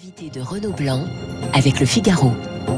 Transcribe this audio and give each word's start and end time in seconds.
Invité 0.00 0.30
de 0.30 0.40
Renaud 0.40 0.70
Blanc 0.70 1.06
avec 1.54 1.80
le 1.80 1.86
Figaro. 1.86 2.30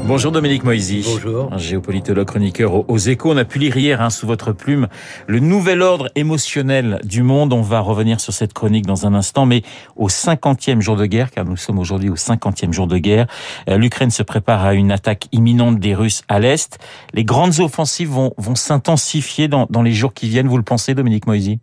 Bonjour 0.07 0.31
Dominique 0.31 0.63
Moisy. 0.63 1.03
Bonjour. 1.05 1.53
Un 1.53 1.59
géopolitologue 1.59 2.25
chroniqueur 2.25 2.89
aux 2.89 2.97
échos. 2.97 3.31
On 3.31 3.37
a 3.37 3.45
pu 3.45 3.59
lire 3.59 3.77
hier 3.77 4.01
hein, 4.01 4.09
sous 4.09 4.25
votre 4.25 4.53
plume 4.53 4.87
le 5.27 5.37
nouvel 5.37 5.83
ordre 5.83 6.09
émotionnel 6.15 6.99
du 7.03 7.21
monde. 7.21 7.53
On 7.53 7.61
va 7.61 7.79
revenir 7.79 8.19
sur 8.19 8.33
cette 8.33 8.53
chronique 8.53 8.87
dans 8.87 9.05
un 9.05 9.13
instant, 9.13 9.45
mais 9.45 9.61
au 9.95 10.07
50e 10.07 10.81
jour 10.81 10.95
de 10.95 11.05
guerre, 11.05 11.29
car 11.29 11.45
nous 11.45 11.57
sommes 11.57 11.77
aujourd'hui 11.77 12.09
au 12.09 12.15
50e 12.15 12.73
jour 12.73 12.87
de 12.87 12.97
guerre, 12.97 13.27
euh, 13.69 13.77
l'Ukraine 13.77 14.09
se 14.09 14.23
prépare 14.23 14.65
à 14.65 14.73
une 14.73 14.91
attaque 14.91 15.27
imminente 15.31 15.79
des 15.79 15.93
Russes 15.93 16.23
à 16.27 16.39
l'Est. 16.39 16.79
Les 17.13 17.23
grandes 17.23 17.59
offensives 17.59 18.09
vont, 18.09 18.33
vont 18.39 18.55
s'intensifier 18.55 19.47
dans, 19.47 19.67
dans 19.69 19.83
les 19.83 19.93
jours 19.93 20.15
qui 20.15 20.27
viennent, 20.27 20.47
vous 20.47 20.57
le 20.57 20.63
pensez 20.63 20.95
Dominique 20.95 21.27
Moisy? 21.27 21.59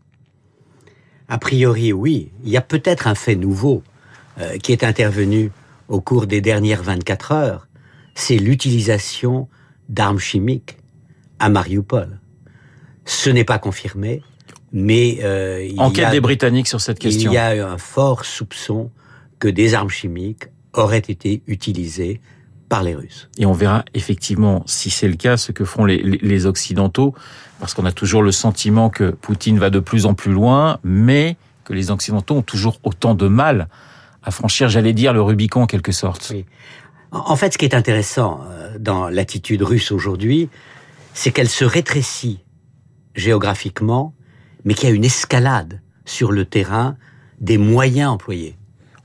A 1.28 1.38
priori, 1.38 1.92
oui. 1.92 2.30
Il 2.44 2.50
y 2.50 2.56
a 2.56 2.62
peut-être 2.62 3.08
un 3.08 3.16
fait 3.16 3.34
nouveau 3.34 3.82
euh, 4.40 4.56
qui 4.58 4.72
est 4.72 4.84
intervenu 4.84 5.50
au 5.88 6.00
cours 6.00 6.26
des 6.26 6.40
dernières 6.40 6.82
24 6.82 7.32
heures, 7.32 7.68
c'est 8.14 8.36
l'utilisation 8.36 9.48
d'armes 9.88 10.18
chimiques 10.18 10.76
à 11.38 11.48
Mariupol. 11.48 12.18
Ce 13.04 13.30
n'est 13.30 13.44
pas 13.44 13.58
confirmé, 13.58 14.22
mais 14.72 15.18
euh, 15.22 15.66
il 15.68 15.80
enquête 15.80 15.98
y 15.98 16.04
a, 16.04 16.10
des 16.10 16.20
Britanniques 16.20 16.68
sur 16.68 16.80
cette 16.80 16.98
question. 16.98 17.30
Il 17.30 17.34
y 17.34 17.38
a 17.38 17.68
un 17.68 17.78
fort 17.78 18.24
soupçon 18.24 18.90
que 19.38 19.48
des 19.48 19.74
armes 19.74 19.88
chimiques 19.88 20.44
auraient 20.74 20.98
été 20.98 21.42
utilisées 21.46 22.20
par 22.68 22.82
les 22.82 22.94
Russes. 22.94 23.28
Et 23.38 23.46
on 23.46 23.52
verra 23.52 23.84
effectivement, 23.94 24.62
si 24.66 24.90
c'est 24.90 25.08
le 25.08 25.16
cas, 25.16 25.36
ce 25.36 25.52
que 25.52 25.64
les, 25.86 26.02
les, 26.02 26.18
les 26.18 26.46
Occidentaux, 26.46 27.14
parce 27.60 27.72
qu'on 27.74 27.86
a 27.86 27.92
toujours 27.92 28.22
le 28.22 28.32
sentiment 28.32 28.90
que 28.90 29.10
Poutine 29.10 29.58
va 29.58 29.70
de 29.70 29.80
plus 29.80 30.06
en 30.06 30.14
plus 30.14 30.32
loin, 30.32 30.78
mais 30.84 31.36
que 31.64 31.72
les 31.72 31.90
Occidentaux 31.90 32.36
ont 32.36 32.42
toujours 32.42 32.78
autant 32.82 33.14
de 33.14 33.26
mal 33.26 33.68
à 34.22 34.30
franchir, 34.30 34.68
j'allais 34.68 34.92
dire, 34.92 35.12
le 35.12 35.22
Rubicon 35.22 35.62
en 35.62 35.66
quelque 35.66 35.92
sorte. 35.92 36.30
Oui. 36.34 36.44
En 37.10 37.36
fait, 37.36 37.54
ce 37.54 37.58
qui 37.58 37.64
est 37.64 37.74
intéressant 37.74 38.40
dans 38.78 39.08
l'attitude 39.08 39.62
russe 39.62 39.92
aujourd'hui, 39.92 40.50
c'est 41.14 41.30
qu'elle 41.30 41.48
se 41.48 41.64
rétrécit 41.64 42.44
géographiquement, 43.14 44.14
mais 44.64 44.74
qu'il 44.74 44.88
y 44.88 44.92
a 44.92 44.94
une 44.94 45.04
escalade 45.04 45.80
sur 46.04 46.32
le 46.32 46.44
terrain 46.44 46.96
des 47.40 47.58
moyens 47.58 48.10
employés. 48.10 48.56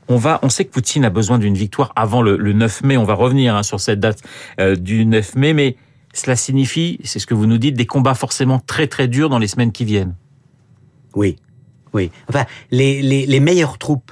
On 0.07 0.17
va, 0.17 0.39
on 0.43 0.49
sait 0.49 0.65
que 0.65 0.71
Poutine 0.71 1.05
a 1.05 1.09
besoin 1.09 1.39
d'une 1.39 1.55
victoire 1.55 1.93
avant 1.95 2.21
le, 2.21 2.37
le, 2.37 2.53
9 2.53 2.83
mai. 2.83 2.97
On 2.97 3.03
va 3.03 3.13
revenir 3.13 3.55
hein, 3.55 3.63
sur 3.63 3.79
cette 3.79 3.99
date 3.99 4.21
euh, 4.59 4.75
du 4.75 5.05
9 5.05 5.35
mai, 5.35 5.53
mais 5.53 5.77
cela 6.13 6.35
signifie, 6.35 6.99
c'est 7.03 7.19
ce 7.19 7.25
que 7.25 7.33
vous 7.33 7.45
nous 7.45 7.57
dites, 7.57 7.75
des 7.75 7.85
combats 7.85 8.13
forcément 8.13 8.59
très 8.59 8.87
très 8.87 9.07
durs 9.07 9.29
dans 9.29 9.39
les 9.39 9.47
semaines 9.47 9.71
qui 9.71 9.85
viennent. 9.85 10.15
Oui, 11.15 11.37
oui. 11.93 12.11
Enfin, 12.27 12.45
les, 12.69 13.01
les, 13.01 13.25
les 13.25 13.39
meilleures 13.39 13.77
troupes 13.77 14.11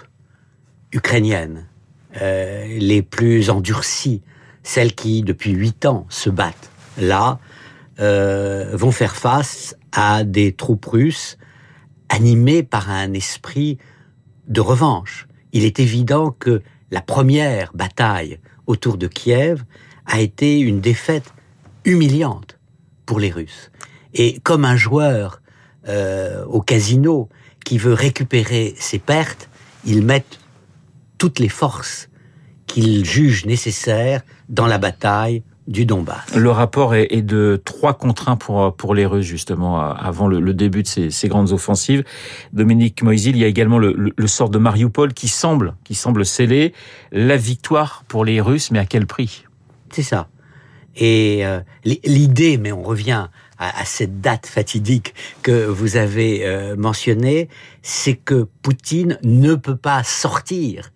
ukrainiennes, 0.92 1.68
euh, 2.22 2.66
les 2.80 3.02
plus 3.02 3.50
endurcies, 3.50 4.22
celles 4.64 4.94
qui 4.94 5.24
depuis 5.24 5.52
huit 5.52 5.86
ans 5.86 6.06
se 6.10 6.30
battent, 6.30 6.72
là, 6.98 7.40
euh, 8.00 8.72
vont 8.74 8.92
faire 8.92 9.16
face 9.16 9.76
à 9.92 10.24
des 10.24 10.54
troupes 10.54 10.86
russes 10.86 11.38
animées 12.10 12.64
par 12.64 12.90
un 12.90 13.14
esprit 13.14 13.78
de 14.48 14.62
revanche. 14.62 15.28
Il 15.54 15.66
est 15.66 15.80
évident 15.80 16.32
que 16.32 16.62
la 16.92 17.02
première 17.02 17.72
bataille 17.74 18.40
autour 18.68 18.98
de 18.98 19.08
Kiev 19.08 19.64
a 20.06 20.20
été 20.20 20.60
une 20.60 20.82
défaite 20.82 21.34
humiliante 21.86 22.60
pour 23.06 23.20
les 23.20 23.32
Russes. 23.32 23.72
Et 24.14 24.40
comme 24.40 24.66
un 24.66 24.76
joueur 24.76 25.42
euh, 25.88 26.44
au 26.46 26.62
casino 26.62 27.30
qui 27.64 27.78
veut 27.78 27.94
récupérer 27.94 28.74
ses 28.78 29.00
pertes, 29.00 29.50
ils 29.86 30.04
mettent 30.04 30.41
toutes 31.22 31.38
les 31.38 31.50
forces 31.50 32.10
qu'ils 32.66 33.06
jugent 33.06 33.46
nécessaires 33.46 34.24
dans 34.50 34.66
la 34.66 34.80
bataille 34.80 35.44
du 35.68 35.86
Donbass. 35.86 36.34
Le 36.36 36.50
rapport 36.50 36.96
est, 36.96 37.22
de 37.22 37.62
3 37.64 37.94
contre 37.94 38.30
1 38.30 38.38
pour, 38.38 38.76
pour 38.76 38.96
les 38.96 39.06
Russes, 39.06 39.28
justement, 39.28 39.80
avant 39.80 40.28
le, 40.28 40.40
le 40.40 40.56
début 40.56 40.82
de 40.82 40.88
ces, 40.88 41.12
ces, 41.12 41.28
grandes 41.28 41.52
offensives. 41.52 42.04
Dominique 42.54 43.04
Moisil, 43.04 43.36
il 43.36 43.38
y 43.38 43.44
a 43.44 43.48
également 43.48 43.78
le, 43.78 43.94
le, 43.96 44.14
le, 44.18 44.28
sort 44.28 44.50
de 44.50 44.58
Mariupol 44.58 45.14
qui 45.14 45.28
semble, 45.28 45.76
qui 45.84 45.94
semble 45.94 46.26
sceller 46.26 46.74
la 47.12 47.38
victoire 47.38 48.04
pour 48.08 48.26
les 48.26 48.42
Russes, 48.42 48.72
mais 48.72 48.80
à 48.80 48.88
quel 48.88 49.06
prix? 49.06 49.46
C'est 49.92 50.02
ça. 50.02 50.28
Et 50.96 51.46
euh, 51.46 51.60
l'idée, 51.84 52.58
mais 52.58 52.72
on 52.72 52.82
revient 52.82 53.28
à, 53.60 53.80
à, 53.80 53.86
cette 53.86 54.22
date 54.22 54.48
fatidique 54.48 55.14
que 55.44 55.68
vous 55.68 55.98
avez 55.98 56.48
euh, 56.48 56.76
mentionnée, 56.76 57.48
c'est 57.84 58.16
que 58.16 58.48
Poutine 58.64 59.20
ne 59.22 59.54
peut 59.54 59.78
pas 59.78 60.02
sortir 60.04 60.92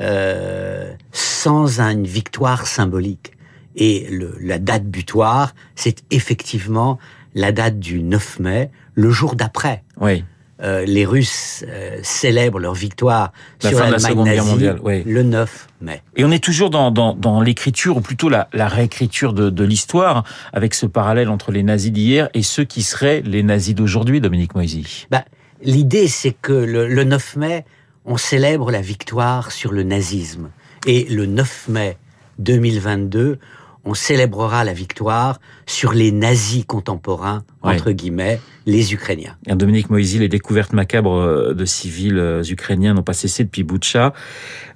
euh, 0.00 0.92
sans 1.12 1.80
une 1.80 2.06
victoire 2.06 2.66
symbolique. 2.66 3.32
Et 3.76 4.06
le, 4.10 4.36
la 4.40 4.58
date 4.58 4.84
butoir, 4.84 5.54
c'est 5.74 6.02
effectivement 6.10 6.98
la 7.34 7.52
date 7.52 7.78
du 7.78 8.02
9 8.02 8.40
mai, 8.40 8.70
le 8.94 9.10
jour 9.10 9.34
d'après. 9.34 9.82
Oui. 10.00 10.24
Euh, 10.62 10.84
les 10.84 11.04
Russes 11.04 11.64
euh, 11.66 11.98
célèbrent 12.02 12.60
leur 12.60 12.74
victoire 12.74 13.32
la 13.62 13.70
sur 13.70 13.78
l'Allemagne 13.80 14.24
nazie 14.24 14.46
mondiale, 14.46 14.80
oui. 14.84 15.02
le 15.04 15.22
9 15.24 15.68
mai. 15.80 16.02
Et 16.14 16.24
on 16.24 16.30
est 16.30 16.42
toujours 16.42 16.70
dans, 16.70 16.92
dans, 16.92 17.14
dans 17.14 17.40
l'écriture, 17.40 17.96
ou 17.96 18.00
plutôt 18.00 18.28
la, 18.28 18.48
la 18.52 18.68
réécriture 18.68 19.32
de, 19.32 19.50
de 19.50 19.64
l'histoire, 19.64 20.22
avec 20.52 20.74
ce 20.74 20.86
parallèle 20.86 21.30
entre 21.30 21.50
les 21.50 21.64
nazis 21.64 21.90
d'hier 21.90 22.28
et 22.34 22.42
ceux 22.42 22.64
qui 22.64 22.82
seraient 22.82 23.22
les 23.22 23.42
nazis 23.42 23.74
d'aujourd'hui, 23.74 24.20
Dominique 24.20 24.54
Moisy. 24.54 25.06
Bah, 25.10 25.24
L'idée, 25.64 26.08
c'est 26.08 26.32
que 26.32 26.52
le, 26.52 26.88
le 26.88 27.04
9 27.04 27.36
mai, 27.36 27.64
on 28.04 28.16
célèbre 28.16 28.70
la 28.70 28.80
victoire 28.80 29.52
sur 29.52 29.72
le 29.72 29.82
nazisme. 29.82 30.50
Et 30.86 31.04
le 31.04 31.26
9 31.26 31.68
mai 31.68 31.96
2022, 32.38 33.38
on 33.84 33.94
célébrera 33.94 34.64
la 34.64 34.72
victoire 34.72 35.40
sur 35.66 35.92
les 35.92 36.12
nazis 36.12 36.64
contemporains, 36.64 37.44
entre 37.62 37.88
oui. 37.88 37.94
guillemets, 37.94 38.40
les 38.66 38.94
Ukrainiens. 38.94 39.36
Et 39.46 39.54
Dominique 39.54 39.90
Moisy, 39.90 40.18
les 40.18 40.28
découvertes 40.28 40.72
macabres 40.72 41.54
de 41.54 41.64
civils 41.64 42.42
ukrainiens 42.48 42.94
n'ont 42.94 43.02
pas 43.02 43.12
cessé 43.12 43.44
depuis 43.44 43.64
Boutcha. 43.64 44.12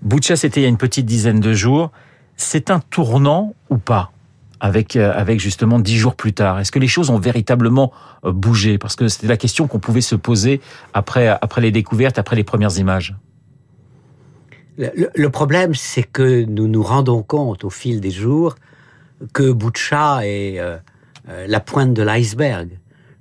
Boutcha, 0.03 0.37
c'était 0.37 0.61
il 0.61 0.63
y 0.65 0.67
a 0.67 0.69
une 0.69 0.77
petite 0.77 1.07
dizaine 1.07 1.41
de 1.41 1.53
jours. 1.53 1.93
C'est 2.37 2.71
un 2.71 2.81
tournant 2.81 3.55
ou 3.71 3.79
pas? 3.79 4.13
Avec, 4.61 4.97
avec 4.97 5.41
justement 5.41 5.79
dix 5.79 5.99
jours 5.99 6.15
plus 6.15 6.33
tard 6.33 6.59
Est-ce 6.59 6.73
que 6.73 6.79
les 6.79 6.89
choses 6.89 7.11
ont 7.11 7.19
véritablement 7.19 7.93
bougé? 8.25 8.79
Parce 8.79 8.97
que 8.97 9.09
c'était 9.09 9.27
la 9.27 9.37
question 9.37 9.67
qu'on 9.67 9.79
pouvait 9.79 10.01
se 10.01 10.15
poser 10.15 10.61
après, 10.95 11.29
après 11.29 11.61
les 11.61 11.71
découvertes, 11.71 12.19
après 12.19 12.37
les 12.37 12.45
premières 12.45 12.79
images. 12.79 13.15
Le, 14.79 15.29
problème, 15.29 15.75
c'est 15.75 16.03
que 16.03 16.45
nous 16.45 16.69
nous 16.69 16.83
rendons 16.83 17.23
compte 17.23 17.65
au 17.65 17.71
fil 17.71 18.01
des 18.01 18.11
jours 18.11 18.57
que 19.33 19.51
Boucha 19.51 20.27
est 20.27 20.59
euh, 20.59 21.47
la 21.49 21.61
pointe 21.61 21.95
de 21.95 22.03
l'iceberg, 22.03 22.79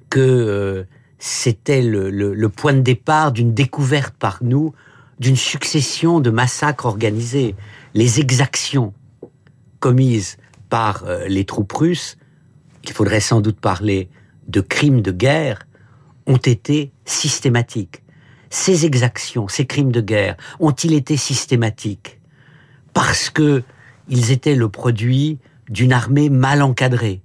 que 0.10 0.20
euh, 0.20 0.84
c'était 1.18 1.82
le, 1.82 2.50
point 2.50 2.74
de 2.74 2.82
départ 2.82 3.32
d'une 3.32 3.54
découverte 3.54 4.14
par 4.16 4.40
nous 4.42 4.74
d'une 5.20 5.38
succession 5.38 6.20
de 6.20 6.30
massacres 6.30 6.86
organisés. 6.86 7.56
Les 7.94 8.20
exactions 8.20 8.94
commises 9.80 10.38
par 10.70 11.04
euh, 11.06 11.28
les 11.28 11.46
troupes 11.46 11.74
russes, 11.74 12.18
il 12.84 12.92
faudrait 12.92 13.20
sans 13.20 13.42
doute 13.42 13.60
parler 13.60 14.10
de 14.48 14.62
crimes 14.62 15.02
de 15.02 15.12
guerre, 15.12 15.68
ont 16.28 16.38
été 16.38 16.92
systématiques. 17.06 18.04
Ces 18.50 18.86
exactions, 18.86 19.48
ces 19.48 19.66
crimes 19.66 19.92
de 19.92 20.02
guerre, 20.02 20.38
ont-ils 20.60 20.94
été 20.94 21.18
systématiques 21.18 22.20
parce 22.96 23.30
que 23.30 23.62
ils 24.08 24.32
étaient 24.32 24.56
le 24.56 24.70
produit 24.70 25.38
d'une 25.70 25.92
armée 25.92 26.30
mal 26.30 26.62
encadrée, 26.62 27.22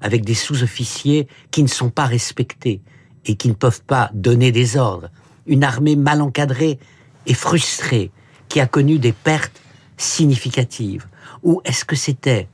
avec 0.00 0.24
des 0.24 0.34
sous-officiers 0.34 1.28
qui 1.50 1.62
ne 1.62 1.68
sont 1.68 1.90
pas 1.90 2.06
respectés 2.06 2.82
et 3.24 3.36
qui 3.36 3.48
ne 3.48 3.54
peuvent 3.54 3.82
pas 3.82 4.10
donner 4.14 4.50
des 4.50 4.76
ordres. 4.76 5.10
Une 5.46 5.62
armée 5.62 5.94
mal 5.94 6.20
encadrée 6.20 6.78
et 7.26 7.34
frustrée, 7.34 8.10
qui 8.48 8.60
a 8.60 8.66
connu 8.66 8.98
des 8.98 9.12
pertes 9.12 9.60
significatives. 9.96 11.06
Ou 11.44 11.60
est-ce 11.64 11.84
que 11.84 11.96
c'était, 11.96 12.48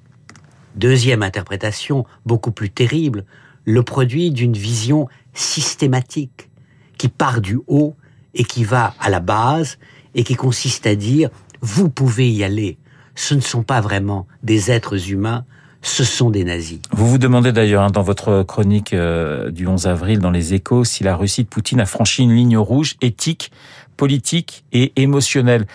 deuxième 0.75 1.23
interprétation 1.23 2.05
beaucoup 2.27 2.51
plus 2.51 2.71
terrible, 2.71 3.25
le 3.65 3.83
produit 3.83 4.31
d'une 4.31 4.55
vision 4.55 5.09
systématique 5.35 6.49
qui 6.97 7.09
part 7.09 7.41
du 7.41 7.59
haut 7.67 7.95
et 8.35 8.45
qui 8.45 8.65
va 8.65 8.95
à 9.01 9.11
la 9.11 9.21
base 9.21 9.79
et 10.15 10.25
qui 10.25 10.35
consiste 10.35 10.87
à 10.87 10.95
dire 10.95 11.31
vous 11.61 11.89
pouvez 11.89 12.31
y 12.31 12.45
aller, 12.45 12.79
ce 13.15 13.35
ne 13.35 13.41
sont 13.41 13.63
pas 13.63 13.81
vraiment 13.81 14.27
des 14.43 14.71
êtres 14.71 15.11
humains, 15.11 15.45
ce 15.83 16.05
sont 16.05 16.31
des 16.31 16.45
nazis. 16.45 16.81
Vous 16.93 17.09
vous 17.09 17.19
demandez 17.19 17.53
d'ailleurs 17.53 17.83
hein, 17.83 17.91
dans 17.91 18.03
votre 18.03 18.43
chronique 18.43 18.93
euh, 18.93 19.51
du 19.51 19.67
11 19.67 19.87
avril 19.87 20.19
dans 20.19 20.31
les 20.31 20.55
échos 20.55 20.85
si 20.85 21.05
la 21.05 21.17
Russie 21.17 21.45
de 21.45 21.49
Poutine 21.49 21.81
a 21.81 21.87
franchi 21.87 22.23
une 22.23 22.35
ligne 22.35 22.59
rouge 22.59 22.97
éthique, 23.01 23.53
politique 23.97 24.65
et 24.73 24.93
émotionnelle. 24.97 25.67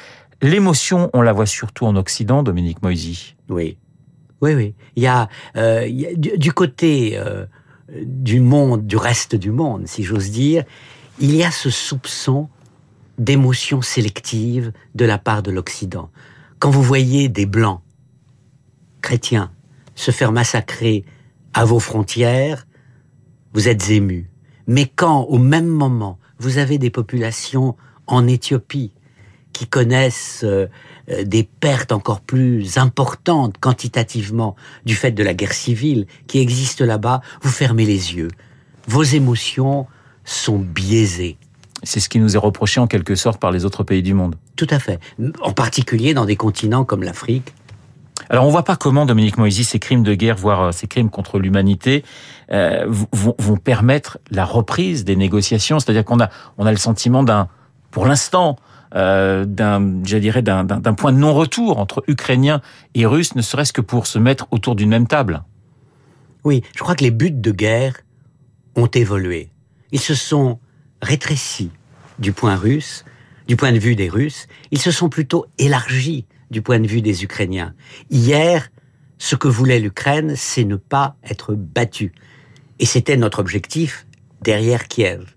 L'émotion, 0.41 1.09
on 1.13 1.21
la 1.21 1.31
voit 1.31 1.45
surtout 1.45 1.85
en 1.85 1.95
Occident, 1.95 2.43
Dominique 2.43 2.81
Moisy. 2.81 3.35
Oui, 3.49 3.77
oui, 4.43 4.53
oui. 4.55 4.75
Il 4.97 5.03
y 5.03 5.07
a, 5.07 5.29
euh, 5.55 5.87
du, 6.17 6.51
côté 6.51 7.17
euh, 7.17 7.45
du 7.89 8.41
monde, 8.41 8.85
du 8.85 8.97
reste 8.97 9.35
du 9.35 9.51
monde, 9.51 9.87
si 9.87 10.03
j'ose 10.03 10.31
dire, 10.31 10.65
il 11.19 11.33
y 11.33 11.43
a 11.43 11.49
ce 11.49 11.69
soupçon 11.69 12.49
d'émotions 13.17 13.81
sélectives 13.81 14.73
de 14.95 15.05
la 15.05 15.17
part 15.17 15.43
de 15.43 15.51
l'Occident. 15.51 16.09
Quand 16.59 16.71
vous 16.71 16.83
voyez 16.83 17.29
des 17.29 17.45
Blancs, 17.45 17.79
chrétiens, 19.01 19.49
se 19.95 20.11
faire 20.11 20.33
massacrer 20.33 21.05
à 21.53 21.63
vos 21.63 21.79
frontières, 21.79 22.67
vous 23.53 23.69
êtes 23.69 23.91
ému. 23.91 24.29
Mais 24.67 24.91
quand, 24.93 25.21
au 25.21 25.37
même 25.37 25.67
moment, 25.67 26.19
vous 26.37 26.57
avez 26.57 26.77
des 26.77 26.89
populations 26.89 27.77
en 28.07 28.27
Éthiopie 28.27 28.91
qui 29.53 29.67
connaissent 29.67 30.41
euh, 30.43 30.67
des 31.07 31.43
pertes 31.43 31.91
encore 31.91 32.21
plus 32.21 32.77
importantes 32.77 33.57
quantitativement 33.59 34.55
du 34.85 34.95
fait 34.95 35.11
de 35.11 35.23
la 35.23 35.33
guerre 35.33 35.53
civile 35.53 36.07
qui 36.27 36.39
existe 36.39 36.81
là-bas, 36.81 37.21
vous 37.41 37.51
fermez 37.51 37.85
les 37.85 38.15
yeux. 38.15 38.29
Vos 38.87 39.03
émotions 39.03 39.87
sont 40.25 40.59
biaisées. 40.59 41.37
C'est 41.83 41.99
ce 41.99 42.07
qui 42.07 42.19
nous 42.19 42.35
est 42.35 42.39
reproché 42.39 42.79
en 42.79 42.87
quelque 42.87 43.15
sorte 43.15 43.39
par 43.39 43.51
les 43.51 43.65
autres 43.65 43.83
pays 43.83 44.01
du 44.01 44.13
monde. 44.13 44.35
Tout 44.55 44.67
à 44.69 44.79
fait. 44.79 44.99
En 45.41 45.51
particulier 45.51 46.13
dans 46.13 46.25
des 46.25 46.37
continents 46.37 46.85
comme 46.85 47.03
l'Afrique. 47.03 47.53
Alors 48.29 48.45
on 48.45 48.49
voit 48.49 48.63
pas 48.63 48.77
comment 48.77 49.05
Dominique 49.05 49.37
Moisy 49.37 49.65
ces 49.65 49.79
crimes 49.79 50.03
de 50.03 50.13
guerre, 50.13 50.37
voire 50.37 50.61
euh, 50.61 50.71
ces 50.71 50.87
crimes 50.87 51.09
contre 51.09 51.39
l'humanité, 51.39 52.05
euh, 52.51 52.85
vont, 52.87 53.35
vont, 53.37 53.57
permettre 53.57 54.17
la 54.31 54.45
reprise 54.45 55.03
des 55.03 55.17
négociations. 55.17 55.79
C'est-à-dire 55.79 56.05
qu'on 56.05 56.19
a, 56.21 56.29
on 56.57 56.65
a 56.65 56.71
le 56.71 56.77
sentiment 56.77 57.23
d'un, 57.23 57.49
pour 57.91 58.05
l'instant, 58.05 58.55
euh, 58.95 59.45
d'un, 59.45 59.81
point 60.95 61.11
de 61.11 61.17
non-retour 61.17 61.79
entre 61.79 62.03
Ukrainiens 62.07 62.61
et 62.93 63.05
Russes, 63.05 63.35
ne 63.35 63.41
serait-ce 63.41 63.73
que 63.73 63.81
pour 63.81 64.05
se 64.07 64.19
mettre 64.19 64.47
autour 64.51 64.75
d'une 64.75 64.89
même 64.89 65.07
table. 65.07 65.43
Oui, 66.43 66.61
je 66.75 66.79
crois 66.79 66.95
que 66.95 67.03
les 67.03 67.11
buts 67.11 67.31
de 67.31 67.51
guerre 67.51 68.01
ont 68.75 68.87
évolué. 68.87 69.49
Ils 69.91 69.99
se 69.99 70.13
sont 70.13 70.59
rétrécis 71.01 71.71
du 72.19 72.33
point 72.33 72.55
russe, 72.55 73.05
du 73.47 73.55
point 73.55 73.71
de 73.71 73.79
vue 73.79 73.95
des 73.95 74.09
Russes. 74.09 74.47
Ils 74.71 74.81
se 74.81 74.91
sont 74.91 75.09
plutôt 75.09 75.45
élargis 75.57 76.25
du 76.51 76.61
point 76.61 76.79
de 76.79 76.87
vue 76.87 77.01
des 77.01 77.23
Ukrainiens. 77.23 77.73
Hier, 78.09 78.69
ce 79.17 79.35
que 79.35 79.47
voulait 79.47 79.79
l'Ukraine, 79.79 80.33
c'est 80.35 80.65
ne 80.65 80.75
pas 80.75 81.15
être 81.23 81.55
battue. 81.55 82.13
Et 82.79 82.85
c'était 82.85 83.17
notre 83.17 83.39
objectif 83.39 84.05
derrière 84.41 84.87
Kiev. 84.87 85.35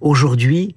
Aujourd'hui, 0.00 0.74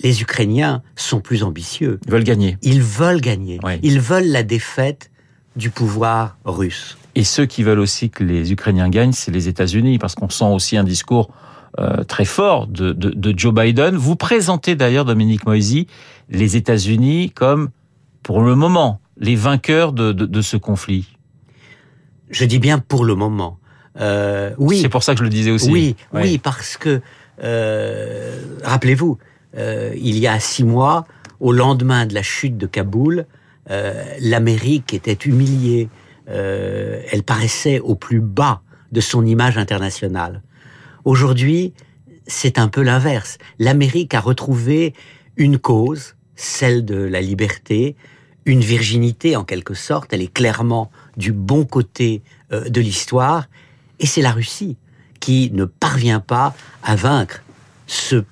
les 0.00 0.22
Ukrainiens 0.22 0.82
sont 0.96 1.20
plus 1.20 1.42
ambitieux. 1.42 1.98
Ils 2.06 2.12
veulent 2.12 2.24
gagner. 2.24 2.58
Ils 2.62 2.82
veulent 2.82 3.20
gagner. 3.20 3.60
Oui. 3.62 3.74
Ils 3.82 4.00
veulent 4.00 4.28
la 4.28 4.42
défaite 4.42 5.10
du 5.56 5.70
pouvoir 5.70 6.38
russe. 6.44 6.96
Et 7.14 7.24
ceux 7.24 7.46
qui 7.46 7.62
veulent 7.62 7.80
aussi 7.80 8.10
que 8.10 8.22
les 8.22 8.52
Ukrainiens 8.52 8.88
gagnent, 8.88 9.12
c'est 9.12 9.32
les 9.32 9.48
États-Unis, 9.48 9.98
parce 9.98 10.14
qu'on 10.14 10.28
sent 10.28 10.44
aussi 10.44 10.76
un 10.76 10.84
discours 10.84 11.30
euh, 11.78 12.04
très 12.04 12.24
fort 12.24 12.66
de, 12.66 12.92
de, 12.92 13.10
de, 13.10 13.36
Joe 13.36 13.52
Biden. 13.52 13.96
Vous 13.96 14.14
présentez 14.14 14.76
d'ailleurs, 14.76 15.04
Dominique 15.04 15.44
Moisy, 15.46 15.88
les 16.30 16.56
États-Unis 16.56 17.30
comme, 17.34 17.70
pour 18.22 18.42
le 18.42 18.54
moment, 18.54 19.00
les 19.18 19.34
vainqueurs 19.34 19.92
de, 19.92 20.12
de 20.12 20.42
ce 20.42 20.56
conflit. 20.56 21.08
Je 22.30 22.44
dis 22.44 22.58
bien 22.58 22.78
pour 22.78 23.04
le 23.04 23.14
moment. 23.14 23.58
Euh, 24.00 24.54
oui. 24.58 24.80
C'est 24.80 24.88
pour 24.88 25.02
ça 25.02 25.14
que 25.14 25.18
je 25.18 25.24
le 25.24 25.30
disais 25.30 25.50
aussi. 25.50 25.70
Oui, 25.70 25.96
oui, 26.12 26.38
parce 26.38 26.76
que 26.76 27.00
euh, 27.42 28.40
rappelez-vous, 28.62 29.18
euh, 29.58 29.92
il 29.96 30.18
y 30.18 30.26
a 30.26 30.38
six 30.40 30.64
mois, 30.64 31.06
au 31.40 31.52
lendemain 31.52 32.06
de 32.06 32.14
la 32.14 32.22
chute 32.22 32.56
de 32.56 32.66
Kaboul, 32.66 33.26
euh, 33.70 34.04
l'Amérique 34.20 34.94
était 34.94 35.12
humiliée. 35.28 35.88
Euh, 36.28 37.02
elle 37.10 37.22
paraissait 37.22 37.80
au 37.80 37.94
plus 37.94 38.20
bas 38.20 38.62
de 38.92 39.00
son 39.00 39.24
image 39.26 39.58
internationale. 39.58 40.42
Aujourd'hui, 41.04 41.74
c'est 42.26 42.58
un 42.58 42.68
peu 42.68 42.82
l'inverse. 42.82 43.38
L'Amérique 43.58 44.14
a 44.14 44.20
retrouvé 44.20 44.94
une 45.36 45.58
cause, 45.58 46.16
celle 46.36 46.84
de 46.84 46.96
la 46.96 47.20
liberté, 47.20 47.96
une 48.44 48.60
virginité 48.60 49.36
en 49.36 49.44
quelque 49.44 49.74
sorte. 49.74 50.12
Elle 50.12 50.22
est 50.22 50.32
clairement 50.32 50.90
du 51.16 51.32
bon 51.32 51.64
côté 51.64 52.22
de 52.50 52.80
l'histoire. 52.80 53.46
Et 54.00 54.06
c'est 54.06 54.22
la 54.22 54.32
Russie 54.32 54.76
qui 55.20 55.50
ne 55.52 55.64
parvient 55.64 56.20
pas 56.20 56.54
à 56.82 56.96
vaincre 56.96 57.42
ce, 57.86 58.24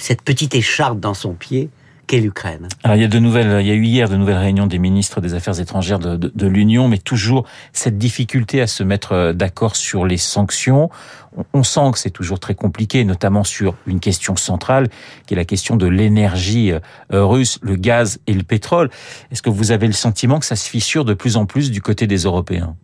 cette 0.00 0.22
petite 0.22 0.54
écharpe 0.54 1.00
dans 1.00 1.14
son 1.14 1.34
pied 1.34 1.70
qu'est 2.06 2.20
l'Ukraine. 2.20 2.68
Alors 2.84 2.96
il 2.96 3.02
y 3.02 3.04
a 3.04 3.08
de 3.08 3.18
nouvelles, 3.18 3.60
il 3.60 3.66
y 3.66 3.70
a 3.70 3.74
eu 3.74 3.84
hier 3.84 4.08
de 4.08 4.16
nouvelles 4.16 4.38
réunions 4.38 4.66
des 4.66 4.78
ministres 4.78 5.20
des 5.20 5.34
Affaires 5.34 5.60
étrangères 5.60 5.98
de, 5.98 6.16
de, 6.16 6.32
de 6.34 6.46
l'Union, 6.46 6.88
mais 6.88 6.96
toujours 6.96 7.46
cette 7.74 7.98
difficulté 7.98 8.62
à 8.62 8.66
se 8.66 8.82
mettre 8.82 9.32
d'accord 9.32 9.76
sur 9.76 10.06
les 10.06 10.16
sanctions. 10.16 10.88
On, 11.36 11.44
on 11.52 11.62
sent 11.62 11.90
que 11.92 11.98
c'est 11.98 12.10
toujours 12.10 12.40
très 12.40 12.54
compliqué, 12.54 13.04
notamment 13.04 13.44
sur 13.44 13.74
une 13.86 14.00
question 14.00 14.36
centrale, 14.36 14.88
qui 15.26 15.34
est 15.34 15.36
la 15.36 15.44
question 15.44 15.76
de 15.76 15.86
l'énergie 15.86 16.72
russe, 17.10 17.58
le 17.60 17.76
gaz 17.76 18.20
et 18.26 18.32
le 18.32 18.42
pétrole. 18.42 18.88
Est-ce 19.30 19.42
que 19.42 19.50
vous 19.50 19.70
avez 19.70 19.86
le 19.86 19.92
sentiment 19.92 20.38
que 20.38 20.46
ça 20.46 20.56
se 20.56 20.68
fissure 20.68 21.04
de 21.04 21.12
plus 21.12 21.36
en 21.36 21.44
plus 21.44 21.70
du 21.70 21.82
côté 21.82 22.06
des 22.06 22.22
Européens? 22.22 22.74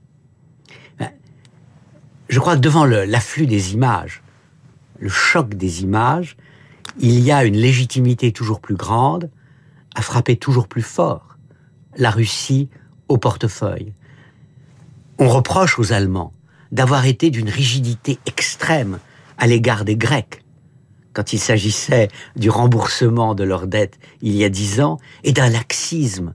Je 2.28 2.40
crois 2.40 2.56
que 2.56 2.61
devant 2.61 2.84
l'afflux 2.84 3.46
des 3.46 3.72
images, 3.72 4.22
le 4.99 5.08
choc 5.08 5.55
des 5.55 5.82
images, 5.82 6.37
il 6.99 7.20
y 7.20 7.32
a 7.32 7.44
une 7.44 7.56
légitimité 7.56 8.32
toujours 8.32 8.61
plus 8.61 8.76
grande 8.76 9.31
à 9.94 10.02
frapper 10.02 10.37
toujours 10.37 10.69
plus 10.69 10.82
fort 10.82 11.37
la 11.96 12.11
Russie 12.11 12.69
au 13.08 13.19
portefeuille. 13.19 13.93
On 15.19 15.29
reproche 15.29 15.79
aux 15.79 15.93
Allemands 15.93 16.32
d'avoir 16.73 17.06
été 17.06 17.31
d'une 17.31 17.49
rigidité 17.49 18.19
extrême 18.26 18.99
à 19.38 19.46
l'égard 19.46 19.85
des 19.85 19.96
Grecs 19.96 20.43
quand 21.12 21.32
il 21.32 21.38
s'agissait 21.38 22.08
du 22.35 22.50
remboursement 22.50 23.37
de 23.37 23.44
leurs 23.44 23.69
dettes 23.69 23.99
il 24.20 24.35
y 24.35 24.43
a 24.43 24.49
dix 24.49 24.81
ans 24.81 24.99
et 25.23 25.32
d'un 25.32 25.49
laxisme 25.49 26.35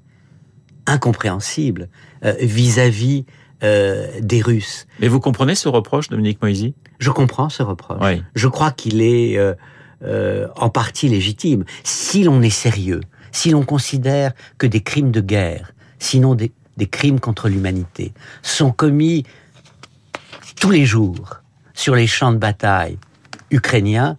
incompréhensible 0.86 1.90
vis-à-vis 2.40 3.22
-vis, 3.22 3.26
euh, 3.62 4.08
des 4.22 4.42
Russes. 4.42 4.88
Mais 5.02 5.10
vous 5.10 5.20
comprenez 5.20 5.54
ce 5.54 5.68
reproche, 5.68 6.08
Dominique 6.08 6.42
Moisy? 6.42 6.76
Je 7.00 7.12
comprends 7.12 7.50
ce 7.50 7.62
reproche. 7.62 8.00
Oui. 8.02 8.24
Je 8.34 8.48
crois 8.48 8.72
qu'il 8.72 9.02
est 9.02 9.38
euh, 9.38 9.54
euh, 10.04 10.48
en 10.56 10.70
partie 10.70 11.10
légitime. 11.10 11.66
Si 11.84 12.24
l'on 12.24 12.42
est 12.42 12.50
sérieux, 12.50 13.02
si 13.32 13.52
l'on 13.52 13.64
considère 13.64 14.34
que 14.58 14.68
des 14.68 14.82
crimes 14.82 15.12
de 15.12 15.22
guerre, 15.22 15.74
sinon 16.00 16.36
des, 16.36 16.52
des 16.78 16.88
crimes 16.88 17.20
contre 17.20 17.50
l'humanité, 17.50 18.14
sont 18.42 18.72
commis 18.72 19.26
tous 20.60 20.72
les 20.72 20.86
jours 20.86 21.42
sur 21.74 21.96
les 21.96 22.08
champs 22.08 22.32
de 22.32 22.38
bataille 22.38 22.98
ukrainiens, 23.52 24.18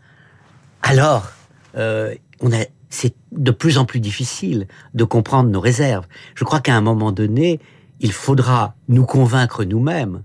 alors 0.82 1.30
euh, 1.76 2.14
on 2.40 2.52
a, 2.52 2.64
c'est 2.88 3.14
de 3.32 3.50
plus 3.50 3.78
en 3.78 3.84
plus 3.84 4.00
difficile 4.00 4.66
de 4.94 5.04
comprendre 5.04 5.50
nos 5.50 5.60
réserves. 5.60 6.06
Je 6.34 6.44
crois 6.44 6.60
qu'à 6.60 6.74
un 6.74 6.80
moment 6.80 7.12
donné, 7.12 7.60
il 8.00 8.12
faudra 8.12 8.74
nous 8.88 9.06
convaincre 9.06 9.64
nous-mêmes 9.64 10.22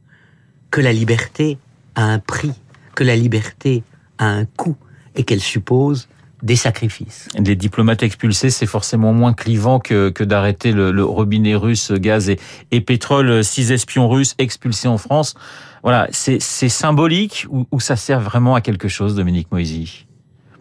que 0.71 0.81
la 0.81 0.93
liberté 0.93 1.57
a 1.95 2.03
un 2.03 2.19
prix, 2.19 2.53
que 2.95 3.03
la 3.03 3.15
liberté 3.15 3.83
a 4.17 4.25
un 4.25 4.45
coût 4.45 4.75
et 5.15 5.23
qu'elle 5.23 5.41
suppose 5.41 6.07
des 6.43 6.55
sacrifices. 6.55 7.27
Les 7.39 7.55
diplomates 7.55 8.03
expulsés, 8.03 8.49
c'est 8.49 8.65
forcément 8.65 9.13
moins 9.13 9.33
clivant 9.33 9.79
que, 9.79 10.09
que 10.09 10.23
d'arrêter 10.23 10.71
le, 10.71 10.91
le, 10.91 11.03
robinet 11.03 11.55
russe 11.55 11.91
gaz 11.91 12.29
et, 12.29 12.39
et, 12.71 12.81
pétrole. 12.81 13.43
Six 13.43 13.71
espions 13.71 14.07
russes 14.09 14.35
expulsés 14.37 14.87
en 14.87 14.97
France. 14.97 15.35
Voilà, 15.81 16.07
c'est 16.11 16.39
symbolique 16.39 17.45
ou, 17.49 17.67
ou, 17.71 17.79
ça 17.79 17.95
sert 17.95 18.19
vraiment 18.19 18.55
à 18.55 18.61
quelque 18.61 18.87
chose, 18.87 19.15
Dominique 19.15 19.51
Moisy? 19.51 20.07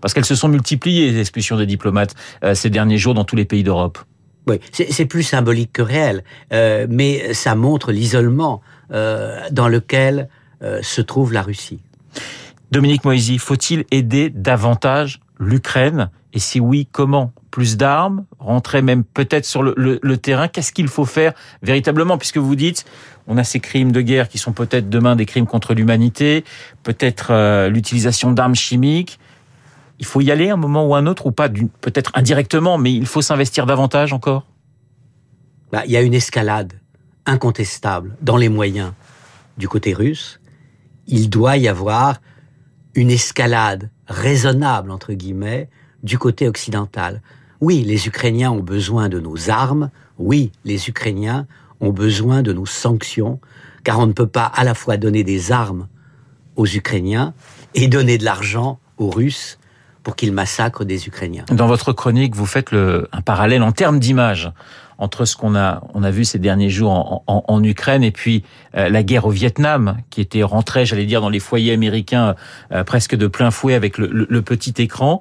Parce 0.01 0.13
qu'elles 0.13 0.27
se 0.27 0.35
sont 0.35 0.49
multipliées, 0.49 1.11
les 1.11 1.21
expulsions 1.21 1.57
des 1.57 1.65
diplomates, 1.65 2.15
euh, 2.45 2.55
ces 2.55 2.69
derniers 2.69 2.99
jours 2.99 3.15
dans 3.15 3.25
tous 3.25 3.37
les 3.37 3.47
pays 3.47 3.63
d'Europe. 3.63 3.99
Oui, 4.47 4.61
c'est 4.71 5.07
plus 5.07 5.23
symbolique 5.23 5.73
que 5.73 5.81
réel, 5.81 6.25
euh, 6.53 6.87
mais 6.91 7.33
ça 7.33 7.55
montre 7.55 7.91
l'isolement 7.91 8.61
euh, 8.93 9.41
dans 9.51 9.69
lequel 9.69 10.29
se 10.81 11.03
trouve 11.03 11.33
la 11.35 11.43
Russie. 11.43 11.81
Dominique 12.75 13.05
Moisy, 13.05 13.39
faut-il 13.39 13.85
aider 13.93 14.31
davantage 14.31 15.21
l'Ukraine? 15.39 16.11
Et 16.33 16.41
si 16.41 16.59
oui, 16.59 16.89
comment? 16.91 17.33
Plus 17.53 17.77
d'armes? 17.77 18.25
Rentrer 18.41 18.83
même 18.83 19.05
peut-être 19.05 19.45
sur 19.45 19.63
le, 19.63 20.17
terrain? 20.17 20.49
Qu'est-ce 20.49 20.73
qu'il 20.73 20.89
faut 20.89 21.05
faire 21.05 21.35
véritablement? 21.63 22.19
Puisque 22.19 22.39
vous 22.39 22.57
dites, 22.57 22.85
on 23.29 23.39
a 23.39 23.45
ces 23.45 23.61
crimes 23.61 23.93
de 23.93 24.01
guerre 24.01 24.29
qui 24.29 24.39
sont 24.39 24.53
peut-être 24.53 24.91
demain 24.91 25.15
des 25.15 25.25
crimes 25.25 25.47
contre 25.47 25.73
l'humanité, 25.73 26.45
peut-être 26.83 27.29
euh, 27.31 27.69
l'utilisation 27.69 28.33
d'armes 28.33 28.57
chimiques. 28.57 29.21
Il 30.01 30.05
faut 30.05 30.21
y 30.21 30.33
aller 30.33 30.51
un 30.51 30.57
moment 30.57 30.85
ou 30.85 30.97
un 30.97 31.07
autre, 31.07 31.27
ou 31.27 31.31
pas, 31.31 31.49
peut-être 31.49 32.11
indirectement, 32.15 32.77
mais 32.77 32.93
il 32.93 33.07
faut 33.07 33.23
s'investir 33.23 33.67
davantage 33.67 34.13
encore? 34.13 34.47
Bah, 35.71 35.83
Il 35.87 35.93
y 35.93 35.97
a 35.97 36.03
une 36.03 36.15
escalade 36.15 36.73
incontestable 37.25 38.17
dans 38.21 38.37
les 38.37 38.49
moyens 38.49 38.95
du 39.59 39.69
côté 39.69 39.95
russe. 39.95 40.41
Il 41.07 41.31
doit 41.31 41.57
y 41.57 41.69
avoir 41.69 42.17
une 42.95 43.11
escalade 43.11 43.91
raisonnable, 44.07 44.91
entre 44.91 45.13
guillemets, 45.13 45.69
du 46.03 46.19
côté 46.19 46.49
occidental. 46.49 47.23
Oui, 47.61 47.83
les 47.83 48.07
Ukrainiens 48.07 48.53
ont 48.53 48.63
besoin 48.63 49.09
de 49.09 49.19
nos 49.19 49.51
armes, 49.51 49.91
oui, 50.19 50.53
les 50.65 50.89
Ukrainiens 50.89 51.47
ont 51.81 51.93
besoin 51.93 52.43
de 52.43 52.53
nos 52.53 52.67
sanctions, 52.67 53.41
car 53.83 53.99
on 53.99 54.07
ne 54.07 54.13
peut 54.13 54.27
pas 54.27 54.45
à 54.45 54.65
la 54.65 54.75
fois 54.75 54.97
donner 54.97 55.25
des 55.25 55.51
armes 55.51 55.89
aux 56.57 56.67
Ukrainiens 56.67 57.35
et 57.75 57.89
donner 57.89 58.19
de 58.19 58.25
l'argent 58.25 58.79
aux 58.99 59.11
Russes 59.11 59.59
pour 60.05 60.15
qu'ils 60.15 60.33
massacrent 60.33 60.85
des 60.85 61.09
Ukrainiens. 61.09 61.45
Dans 61.51 61.67
votre 61.67 61.93
chronique, 61.93 62.37
vous 62.37 62.47
faites 62.47 62.71
le, 62.71 63.09
un 63.11 63.23
parallèle 63.23 63.63
en 63.65 63.73
termes 63.73 63.99
d'image 63.99 64.53
entre 64.99 65.25
ce 65.25 65.35
qu'on 65.37 65.57
a, 65.57 65.83
on 65.93 66.05
a 66.05 66.13
vu 66.13 66.25
ces 66.25 66.39
derniers 66.39 66.71
jours 66.71 66.93
en, 66.93 67.25
en, 67.27 67.45
en 67.49 67.65
Ukraine 67.65 68.05
et 68.05 68.13
puis 68.13 68.45
euh, 68.77 68.89
la 68.89 69.03
guerre 69.03 69.27
au 69.27 69.31
Vietnam, 69.31 69.97
qui 70.11 70.21
était 70.21 70.45
rentrée, 70.45 70.87
j'allais 70.87 71.07
dire, 71.07 71.21
dans 71.21 71.31
les 71.31 71.41
foyers 71.41 71.73
américains 71.73 72.37
euh, 72.71 72.85
presque 72.85 73.17
de 73.17 73.27
plein 73.27 73.51
fouet 73.51 73.75
avec 73.75 73.99
le, 73.99 74.07
le, 74.07 74.27
le 74.31 74.43
petit 74.43 74.75
écran. 74.81 75.21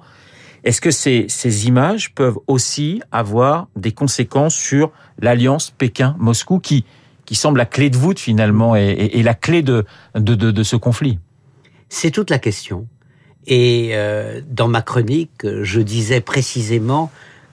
Est-ce 0.64 0.80
que 0.80 0.92
ces, 0.92 1.26
ces 1.28 1.66
images 1.66 2.14
peuvent 2.14 2.38
aussi 2.46 3.02
avoir 3.12 3.68
des 3.76 3.94
conséquences 3.94 4.56
sur 4.56 4.92
l'alliance 5.20 5.72
Pékin-Moscou 5.72 6.60
qui, 6.60 6.86
qui 7.26 7.36
semble 7.36 7.58
la 7.58 7.66
clé 7.66 7.90
de 7.90 7.98
voûte 7.98 8.20
finalement 8.20 8.76
et, 8.76 8.84
et, 8.84 9.20
et 9.20 9.24
la 9.24 9.34
clé 9.34 9.64
de, 9.64 9.86
de, 10.14 10.36
de, 10.36 10.52
de 10.52 10.64
ce 10.64 10.76
conflit? 10.76 11.20
C'est 11.90 12.12
toute 12.12 12.30
la 12.30 12.40
question. 12.40 12.88
Et 13.48 13.92
euh, 13.94 14.42
dans 14.50 14.68
ma 14.68 14.82
chronique, 14.82 15.46
je 15.64 15.82
disais 15.82 16.22
précisément 16.22 17.12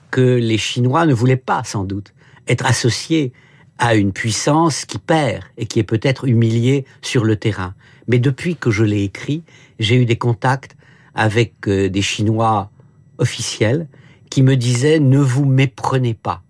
que 0.09 0.21
les 0.21 0.57
Chinois 0.57 1.05
ne 1.05 1.13
voulaient 1.13 1.37
pas, 1.37 1.63
sans 1.63 1.83
doute, 1.83 2.13
être 2.47 2.65
associés 2.65 3.31
à 3.77 3.95
une 3.95 4.11
puissance 4.13 4.85
qui 4.85 4.99
perd 4.99 5.43
et 5.57 5.65
qui 5.65 5.79
est 5.79 5.83
peut-être 5.83 6.27
humiliée 6.27 6.85
sur 7.01 7.23
le 7.23 7.35
terrain. 7.35 7.73
Mais 8.07 8.19
depuis 8.19 8.55
que 8.55 8.71
je 8.71 8.83
l'ai 8.83 9.03
écrit, 9.03 9.43
j'ai 9.79 9.95
eu 9.95 10.05
des 10.05 10.17
contacts 10.17 10.75
avec 11.15 11.53
euh, 11.67 11.89
des 11.89 12.01
Chinois 12.01 12.69
officiels 13.17 13.87
qui 14.29 14.43
me 14.43 14.55
disaient 14.55 14.99
ne 14.99 15.19
vous 15.19 15.45
méprenez 15.45 16.13
pas. 16.13 16.43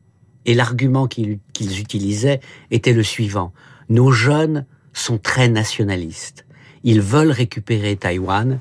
Et 0.46 0.54
l'argument 0.54 1.08
qu'ils 1.08 1.40
utilisaient 1.80 2.42
était 2.72 2.94
le 2.94 3.04
suivant. 3.04 3.54
Nos 3.90 4.12
jeunes 4.12 4.66
sont 4.94 5.18
très 5.18 5.50
nationalistes. 5.50 6.46
Ils 6.84 7.02
veulent 7.02 7.32
récupérer 7.32 7.96
Taïwan, 7.96 8.60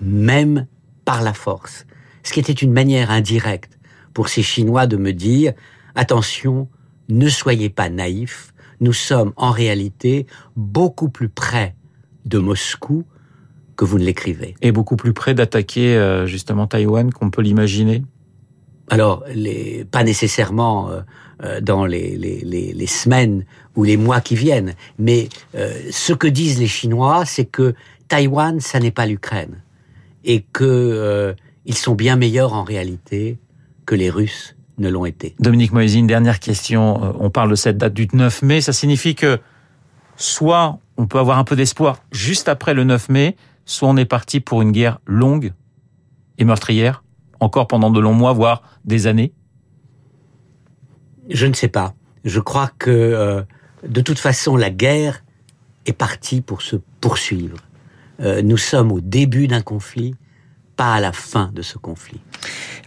même 0.00 0.66
par 1.04 1.22
la 1.22 1.32
force. 1.32 1.86
Ce 2.22 2.32
qui 2.32 2.40
était 2.40 2.52
une 2.52 2.72
manière 2.72 3.10
indirecte 3.10 3.78
pour 4.14 4.28
ces 4.28 4.42
Chinois 4.42 4.86
de 4.86 4.96
me 4.96 5.12
dire, 5.12 5.52
attention, 5.94 6.68
ne 7.08 7.28
soyez 7.28 7.70
pas 7.70 7.88
naïfs, 7.88 8.52
nous 8.80 8.92
sommes 8.92 9.32
en 9.36 9.50
réalité 9.50 10.26
beaucoup 10.56 11.08
plus 11.08 11.28
près 11.28 11.74
de 12.24 12.38
Moscou 12.38 13.04
que 13.76 13.84
vous 13.84 13.98
ne 13.98 14.04
l'écrivez. 14.04 14.54
Et 14.62 14.72
beaucoup 14.72 14.96
plus 14.96 15.12
près 15.12 15.34
d'attaquer 15.34 15.96
euh, 15.96 16.26
justement 16.26 16.66
Taïwan 16.66 17.12
qu'on 17.12 17.30
peut 17.30 17.42
l'imaginer 17.42 18.02
alors, 18.90 19.22
les, 19.32 19.84
pas 19.84 20.02
nécessairement 20.02 20.90
euh, 20.90 21.00
euh, 21.44 21.60
dans 21.60 21.86
les, 21.86 22.16
les, 22.16 22.42
les, 22.42 22.86
semaines 22.86 23.44
ou 23.76 23.84
les 23.84 23.96
mois 23.96 24.20
qui 24.20 24.34
viennent, 24.34 24.74
mais 24.98 25.28
euh, 25.54 25.72
ce 25.92 26.12
que 26.12 26.26
disent 26.26 26.58
les 26.58 26.66
Chinois, 26.66 27.24
c'est 27.24 27.44
que 27.44 27.74
Taïwan, 28.08 28.58
ça 28.58 28.80
n'est 28.80 28.90
pas 28.90 29.06
l'Ukraine, 29.06 29.62
et 30.24 30.42
que 30.42 30.64
euh, 30.64 31.34
ils 31.64 31.76
sont 31.76 31.94
bien 31.94 32.16
meilleurs 32.16 32.52
en 32.52 32.64
réalité 32.64 33.38
que 33.86 33.94
les 33.94 34.10
Russes 34.10 34.56
ne 34.78 34.88
l'ont 34.88 35.04
été. 35.04 35.34
Dominique 35.38 35.72
Moïse, 35.72 35.94
une 35.94 36.06
dernière 36.06 36.40
question. 36.40 37.14
On 37.20 37.30
parle 37.30 37.50
de 37.50 37.54
cette 37.54 37.76
date 37.76 37.92
du 37.92 38.08
9 38.12 38.42
mai. 38.42 38.60
Ça 38.60 38.72
signifie 38.72 39.14
que 39.14 39.38
soit 40.16 40.78
on 40.96 41.06
peut 41.06 41.18
avoir 41.18 41.38
un 41.38 41.44
peu 41.44 41.56
d'espoir 41.56 41.98
juste 42.12 42.48
après 42.48 42.74
le 42.74 42.84
9 42.84 43.08
mai, 43.10 43.36
soit 43.64 43.88
on 43.88 43.96
est 43.96 44.06
parti 44.06 44.40
pour 44.40 44.62
une 44.62 44.72
guerre 44.72 45.00
longue 45.06 45.52
et 46.38 46.44
meurtrière 46.44 47.02
encore 47.40 47.66
pendant 47.66 47.90
de 47.90 47.98
longs 48.00 48.14
mois, 48.14 48.32
voire 48.32 48.62
des 48.84 49.06
années 49.06 49.32
Je 51.28 51.46
ne 51.46 51.54
sais 51.54 51.68
pas. 51.68 51.94
Je 52.24 52.38
crois 52.38 52.70
que 52.78 52.90
euh, 52.90 53.42
de 53.86 54.00
toute 54.02 54.18
façon, 54.18 54.56
la 54.56 54.70
guerre 54.70 55.24
est 55.86 55.94
partie 55.94 56.42
pour 56.42 56.62
se 56.62 56.76
poursuivre. 57.00 57.56
Euh, 58.20 58.42
nous 58.42 58.56
sommes 58.56 58.92
au 58.92 59.00
début 59.00 59.46
d'un 59.46 59.62
conflit, 59.62 60.14
pas 60.76 60.94
à 60.94 61.00
la 61.00 61.12
fin 61.12 61.50
de 61.54 61.62
ce 61.62 61.78
conflit. 61.78 62.20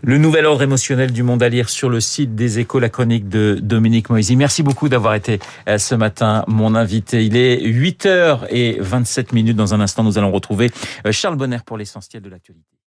Le 0.01 0.17
nouvel 0.17 0.45
ordre 0.45 0.63
émotionnel 0.63 1.11
du 1.11 1.23
monde 1.23 1.41
à 1.41 1.49
lire 1.49 1.69
sur 1.69 1.89
le 1.89 2.01
site 2.01 2.35
des 2.35 2.59
échos, 2.59 2.79
la 2.79 2.89
chronique 2.89 3.29
de 3.29 3.57
Dominique 3.61 4.09
Moisy. 4.09 4.35
Merci 4.35 4.63
beaucoup 4.63 4.89
d'avoir 4.89 5.15
été 5.15 5.39
euh, 5.67 5.77
ce 5.77 5.95
matin 5.95 6.43
mon 6.47 6.75
invité. 6.75 7.25
Il 7.25 7.37
est 7.37 7.57
8h27 7.65 9.33
minutes. 9.33 9.57
Dans 9.57 9.73
un 9.73 9.79
instant, 9.79 10.03
nous 10.03 10.17
allons 10.17 10.31
retrouver 10.31 10.71
Charles 11.11 11.37
Bonner 11.37 11.59
pour 11.65 11.77
l'essentiel 11.77 12.21
de 12.21 12.29
l'actualité. 12.29 12.73